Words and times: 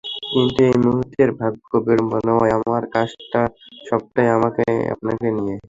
কিন্তু 0.31 0.59
এই 0.69 0.77
মুহূর্তে, 0.83 1.23
ভাগ্য 1.41 1.69
বিড়ম্বনায়, 1.85 2.51
আমার 2.57 2.83
কাজটা 2.95 3.41
সবটাই 3.89 4.27
আপনাকে 4.93 5.27
নিয়ে। 5.37 5.55